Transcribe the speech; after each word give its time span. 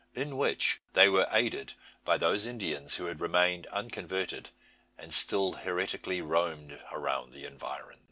In 0.15 0.35
which 0.35 0.81
they 0.93 1.07
were 1.09 1.27
aided 1.31 1.73
by 2.05 2.17
those 2.17 2.47
Indians 2.47 2.95
who 2.95 3.05
had 3.05 3.19
remained 3.19 3.67
unconverted, 3.67 4.49
and 4.97 5.13
still 5.13 5.53
heretically 5.53 6.21
roamed 6.21 6.81
around 6.91 7.33
the 7.33 7.45
environs. 7.45 7.99